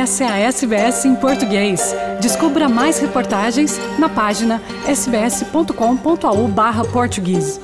Essa 0.00 0.24
é 0.24 0.28
a 0.28 0.38
SBS 0.38 1.04
em 1.04 1.14
português. 1.14 1.94
Descubra 2.22 2.70
mais 2.70 2.98
reportagens 2.98 3.76
na 3.98 4.08
página 4.08 4.58
sbs.com.au 4.88 6.48
barra 6.48 6.86
português. 6.86 7.60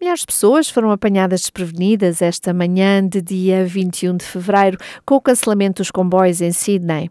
Milhares 0.00 0.20
de 0.20 0.26
pessoas 0.26 0.70
foram 0.70 0.92
apanhadas 0.92 1.40
desprevenidas 1.40 2.22
esta 2.22 2.54
manhã 2.54 3.04
de 3.04 3.20
dia 3.20 3.66
21 3.66 4.16
de 4.16 4.24
fevereiro 4.24 4.78
com 5.04 5.16
o 5.16 5.20
cancelamento 5.20 5.82
dos 5.82 5.90
comboios 5.90 6.40
em 6.40 6.52
Sydney. 6.52 7.10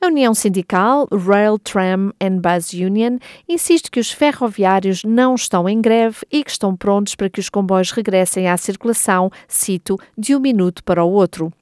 A 0.00 0.06
União 0.06 0.32
Sindical 0.32 1.08
Rail, 1.10 1.58
Tram 1.58 2.12
and 2.20 2.38
Bus 2.38 2.72
Union 2.72 3.18
insiste 3.48 3.90
que 3.90 3.98
os 3.98 4.12
ferroviários 4.12 5.02
não 5.04 5.34
estão 5.34 5.68
em 5.68 5.80
greve 5.80 6.18
e 6.30 6.44
que 6.44 6.50
estão 6.50 6.76
prontos 6.76 7.14
para 7.14 7.28
que 7.28 7.40
os 7.40 7.48
comboios 7.48 7.90
regressem 7.90 8.48
à 8.48 8.56
circulação, 8.56 9.30
cito, 9.48 9.98
de 10.16 10.36
um 10.36 10.40
minuto 10.40 10.84
para 10.84 11.04
o 11.04 11.10
outro. 11.10 11.52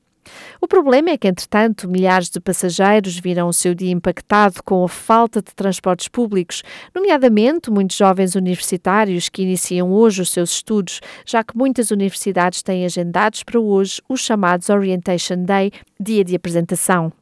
O 0.60 0.66
problema 0.66 1.10
é 1.10 1.16
que, 1.16 1.28
entretanto, 1.28 1.88
milhares 1.88 2.28
de 2.28 2.40
passageiros 2.40 3.18
viram 3.18 3.48
o 3.48 3.52
seu 3.52 3.74
dia 3.74 3.92
impactado 3.92 4.62
com 4.62 4.84
a 4.84 4.88
falta 4.88 5.40
de 5.40 5.54
transportes 5.54 6.08
públicos, 6.08 6.62
nomeadamente 6.94 7.70
muitos 7.70 7.96
jovens 7.96 8.34
universitários 8.34 9.28
que 9.28 9.42
iniciam 9.42 9.92
hoje 9.92 10.22
os 10.22 10.30
seus 10.30 10.50
estudos, 10.50 11.00
já 11.24 11.44
que 11.44 11.56
muitas 11.56 11.90
universidades 11.90 12.62
têm 12.62 12.84
agendados 12.84 13.42
para 13.42 13.60
hoje 13.60 14.02
os 14.08 14.20
chamados 14.20 14.68
Orientation 14.68 15.44
Day, 15.44 15.72
dia 15.98 16.24
de 16.24 16.34
apresentação. 16.34 17.12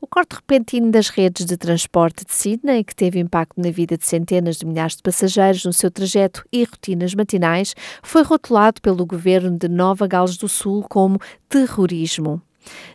O 0.00 0.06
corte 0.06 0.36
repentino 0.36 0.92
das 0.92 1.08
redes 1.08 1.44
de 1.44 1.56
transporte 1.56 2.24
de 2.24 2.32
Sydney, 2.32 2.84
que 2.84 2.94
teve 2.94 3.18
impacto 3.18 3.60
na 3.60 3.72
vida 3.72 3.98
de 3.98 4.06
centenas 4.06 4.56
de 4.56 4.64
milhares 4.64 4.94
de 4.94 5.02
passageiros 5.02 5.64
no 5.64 5.72
seu 5.72 5.90
trajeto 5.90 6.44
e 6.52 6.62
rotinas 6.62 7.16
matinais, 7.16 7.74
foi 8.00 8.22
rotulado 8.22 8.80
pelo 8.80 9.04
governo 9.04 9.58
de 9.58 9.66
Nova 9.66 10.06
Gales 10.06 10.36
do 10.36 10.48
Sul 10.48 10.84
como 10.88 11.18
terrorismo. 11.48 12.40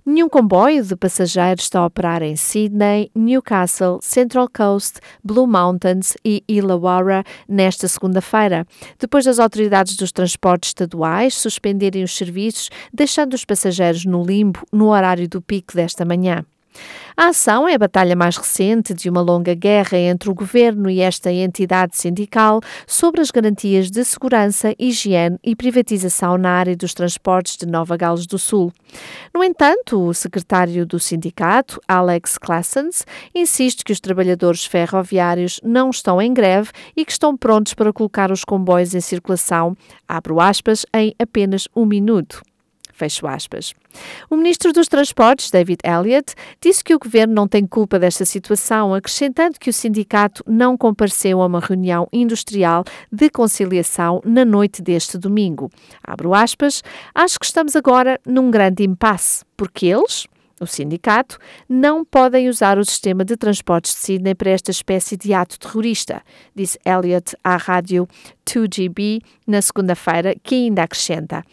Nenhum 0.05 0.29
comboio 0.29 0.81
de 0.81 0.95
passageiros 0.95 1.65
está 1.65 1.79
a 1.79 1.87
operar 1.87 2.21
em 2.21 2.37
Sydney, 2.37 3.11
Newcastle, 3.13 3.99
Central 4.01 4.47
Coast, 4.47 4.99
Blue 5.21 5.47
Mountains 5.47 6.15
e 6.23 6.41
Illawarra 6.47 7.25
nesta 7.49 7.85
segunda-feira, 7.89 8.65
depois 8.97 9.25
das 9.25 9.39
autoridades 9.39 9.97
dos 9.97 10.13
transportes 10.13 10.69
estaduais 10.69 11.35
suspenderem 11.35 12.03
os 12.03 12.15
serviços, 12.15 12.69
deixando 12.93 13.33
os 13.33 13.43
passageiros 13.43 14.05
no 14.05 14.23
limbo 14.23 14.61
no 14.71 14.87
horário 14.87 15.27
do 15.27 15.41
pico 15.41 15.73
desta 15.75 16.05
manhã. 16.05 16.45
A 17.15 17.27
ação 17.27 17.67
é 17.67 17.75
a 17.75 17.77
batalha 17.77 18.15
mais 18.15 18.37
recente 18.37 18.93
de 18.93 19.09
uma 19.09 19.21
longa 19.21 19.53
guerra 19.53 19.97
entre 19.97 20.29
o 20.29 20.33
governo 20.33 20.89
e 20.89 20.99
esta 20.99 21.31
entidade 21.31 21.95
sindical 21.95 22.59
sobre 22.87 23.21
as 23.21 23.29
garantias 23.29 23.91
de 23.91 24.03
segurança, 24.03 24.73
higiene 24.79 25.37
e 25.43 25.55
privatização 25.55 26.37
na 26.37 26.49
área 26.49 26.75
dos 26.75 26.93
transportes 26.93 27.55
de 27.57 27.67
Nova 27.67 27.95
Gales 27.95 28.25
do 28.25 28.39
Sul. 28.39 28.73
No 29.33 29.43
entanto, 29.43 30.01
o 30.01 30.13
secretário 30.13 30.85
do 30.85 30.99
sindicato, 30.99 31.79
Alex 31.87 32.37
Classens, 32.37 33.05
insiste 33.33 33.83
que 33.83 33.91
os 33.91 33.99
trabalhadores 33.99 34.65
ferroviários 34.65 35.59
não 35.63 35.89
estão 35.89 36.21
em 36.21 36.33
greve 36.33 36.71
e 36.95 37.05
que 37.05 37.11
estão 37.11 37.37
prontos 37.37 37.73
para 37.73 37.93
colocar 37.93 38.31
os 38.31 38.43
comboios 38.43 38.95
em 38.95 39.01
circulação, 39.01 39.75
abro 40.07 40.39
aspas, 40.39 40.85
em 40.93 41.13
apenas 41.19 41.67
um 41.75 41.85
minuto. 41.85 42.41
Fecho 42.93 43.25
aspas. 43.25 43.73
O 44.29 44.35
ministro 44.35 44.71
dos 44.71 44.87
Transportes, 44.87 45.49
David 45.49 45.79
Elliott, 45.83 46.35
disse 46.61 46.83
que 46.83 46.93
o 46.93 46.99
governo 46.99 47.33
não 47.33 47.47
tem 47.47 47.65
culpa 47.65 47.97
desta 47.97 48.23
situação, 48.23 48.93
acrescentando 48.93 49.59
que 49.59 49.69
o 49.69 49.73
sindicato 49.73 50.43
não 50.47 50.77
compareceu 50.77 51.41
a 51.41 51.47
uma 51.47 51.59
reunião 51.59 52.07
industrial 52.13 52.83
de 53.11 53.29
conciliação 53.31 54.21
na 54.23 54.45
noite 54.45 54.81
deste 54.81 55.17
domingo. 55.17 55.71
Abro 56.03 56.35
aspas, 56.35 56.83
acho 57.15 57.39
que 57.39 57.45
estamos 57.45 57.75
agora 57.75 58.19
num 58.25 58.51
grande 58.51 58.83
impasse, 58.83 59.43
porque 59.57 59.87
eles, 59.87 60.27
o 60.59 60.67
sindicato, 60.67 61.39
não 61.67 62.05
podem 62.05 62.47
usar 62.47 62.77
o 62.77 62.85
sistema 62.85 63.25
de 63.25 63.35
transportes 63.35 63.95
de 63.95 63.99
Sydney 64.01 64.35
para 64.35 64.51
esta 64.51 64.69
espécie 64.69 65.17
de 65.17 65.33
ato 65.33 65.57
terrorista, 65.59 66.21
disse 66.55 66.79
Elliott 66.85 67.35
à 67.43 67.57
rádio 67.57 68.07
2GB 68.45 69.21
na 69.47 69.61
segunda-feira, 69.61 70.35
que 70.43 70.53
ainda 70.53 70.83
acrescenta. 70.83 71.43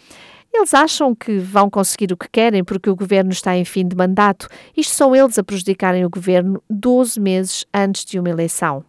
Eles 0.53 0.75
acham 0.75 1.15
que 1.15 1.39
vão 1.39 1.71
conseguir 1.71 2.13
o 2.13 2.17
que 2.17 2.29
querem 2.29 2.65
porque 2.65 2.91
o 2.91 2.97
governo 2.97 3.31
está 3.31 3.57
em 3.57 3.65
fim 3.65 3.87
de 3.87 3.97
mandato. 3.97 4.49
Isto 4.77 4.95
são 4.95 5.15
eles 5.15 5.39
a 5.39 5.45
prejudicarem 5.45 6.05
o 6.05 6.11
governo 6.11 6.63
12 6.69 7.21
meses 7.21 7.65
antes 7.73 8.05
de 8.05 8.19
uma 8.19 8.29
eleição. 8.29 8.85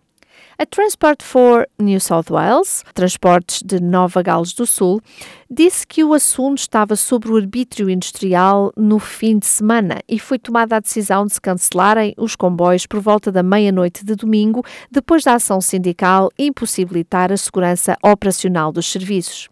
A 0.58 0.66
Transport 0.66 1.24
for 1.24 1.68
New 1.80 2.00
South 2.00 2.26
Wales, 2.30 2.84
Transportes 2.94 3.64
de 3.64 3.82
Nova 3.82 4.22
Gales 4.22 4.54
do 4.54 4.66
Sul, 4.68 5.02
disse 5.50 5.88
que 5.88 6.04
o 6.04 6.14
assunto 6.14 6.60
estava 6.60 6.96
sobre 6.96 7.32
o 7.32 7.36
arbítrio 7.36 7.90
industrial 7.90 8.72
no 8.78 9.00
fim 9.00 9.40
de 9.40 9.48
semana 9.48 10.00
e 10.08 10.20
foi 10.20 10.38
tomada 10.38 10.76
a 10.76 10.80
decisão 10.80 11.26
de 11.26 11.34
se 11.34 11.42
cancelarem 11.42 12.14
os 12.16 12.36
comboios 12.36 12.86
por 12.86 13.00
volta 13.00 13.32
da 13.32 13.42
meia-noite 13.42 14.06
de 14.06 14.14
domingo, 14.14 14.64
depois 14.92 15.24
da 15.24 15.34
ação 15.34 15.60
sindical 15.62 16.30
impossibilitar 16.38 17.32
a 17.32 17.38
segurança 17.38 17.98
operacional 18.04 18.72
dos 18.72 18.92
serviços. 18.92 19.50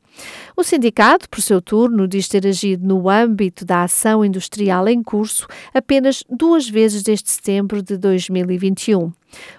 O 0.56 0.64
sindicato, 0.64 1.30
por 1.30 1.42
seu 1.42 1.62
turno, 1.62 2.08
diz 2.08 2.28
ter 2.28 2.46
agido 2.46 2.86
no 2.86 3.10
âmbito 3.10 3.66
da 3.66 3.84
ação 3.84 4.24
industrial 4.24 4.88
em 4.88 5.02
curso 5.02 5.48
apenas 5.74 6.24
duas 6.30 6.68
vezes 6.70 7.04
desde 7.04 7.30
setembro 7.30 7.82
de 7.82 7.98
2021. 7.98 9.12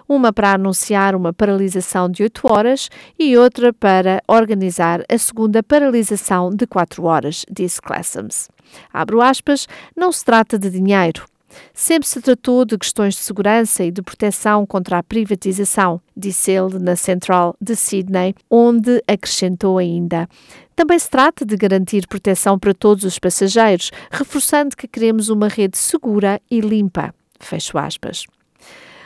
Uma 0.07 0.33
para 0.33 0.53
anunciar 0.53 1.15
uma 1.15 1.33
paralisação 1.33 2.09
de 2.09 2.23
8 2.23 2.41
horas 2.51 2.89
e 3.17 3.37
outra 3.37 3.73
para 3.73 4.21
organizar 4.27 5.03
a 5.09 5.17
segunda 5.17 5.63
paralisação 5.63 6.49
de 6.49 6.67
4 6.67 7.03
horas, 7.03 7.45
disse 7.49 7.81
Classams. 7.81 8.49
Abro 8.93 9.21
aspas, 9.21 9.67
não 9.95 10.11
se 10.11 10.23
trata 10.23 10.59
de 10.59 10.69
dinheiro. 10.69 11.25
Sempre 11.73 12.07
se 12.07 12.21
tratou 12.21 12.65
de 12.65 12.77
questões 12.77 13.15
de 13.15 13.21
segurança 13.21 13.83
e 13.83 13.91
de 13.91 14.01
proteção 14.01 14.65
contra 14.65 14.97
a 14.97 15.03
privatização, 15.03 16.01
disse 16.15 16.51
ele 16.51 16.79
na 16.79 16.95
Central 16.95 17.55
de 17.61 17.75
Sydney, 17.75 18.35
onde 18.49 19.03
acrescentou 19.07 19.77
ainda. 19.77 20.27
Também 20.75 20.97
se 20.97 21.09
trata 21.09 21.45
de 21.45 21.55
garantir 21.55 22.07
proteção 22.07 22.57
para 22.57 22.73
todos 22.73 23.03
os 23.03 23.19
passageiros, 23.19 23.91
reforçando 24.09 24.75
que 24.75 24.87
queremos 24.87 25.29
uma 25.29 25.47
rede 25.47 25.77
segura 25.77 26.41
e 26.49 26.59
limpa. 26.59 27.13
Fecho 27.39 27.77
aspas. 27.77 28.25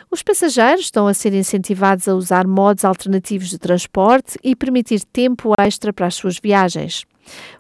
Os 0.09 0.23
passageiros 0.23 0.85
estão 0.85 1.07
a 1.07 1.13
ser 1.13 1.33
incentivados 1.33 2.07
a 2.07 2.15
usar 2.15 2.47
modos 2.47 2.85
alternativos 2.85 3.49
de 3.49 3.57
transporte 3.57 4.37
e 4.43 4.55
permitir 4.55 5.03
tempo 5.03 5.53
extra 5.59 5.91
para 5.91 6.07
as 6.07 6.15
suas 6.15 6.39
viagens. 6.39 7.05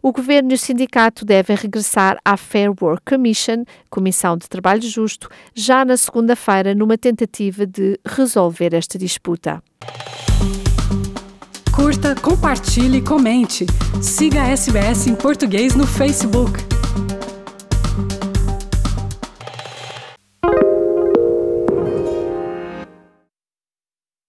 O 0.01 0.11
governo 0.11 0.51
e 0.51 0.55
o 0.55 0.57
sindicato 0.57 1.25
devem 1.25 1.55
regressar 1.55 2.17
à 2.23 2.37
Fair 2.37 2.71
Work 2.79 3.01
Commission, 3.05 3.63
Comissão 3.89 4.37
de 4.37 4.47
Trabalho 4.47 4.83
Justo, 4.83 5.29
já 5.53 5.83
na 5.83 5.97
segunda-feira, 5.97 6.75
numa 6.75 6.97
tentativa 6.97 7.65
de 7.65 7.99
resolver 8.05 8.73
esta 8.73 8.97
disputa. 8.97 9.61
Curta, 11.75 12.15
compartilhe, 12.15 13.01
comente. 13.01 13.65
Siga 14.01 14.43
a 14.43 14.49
SBS 14.49 15.07
em 15.07 15.15
português 15.15 15.75
no 15.75 15.85
Facebook. 15.85 16.74